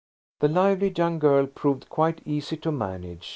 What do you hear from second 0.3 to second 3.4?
The lively young girl proved quite easy to manage.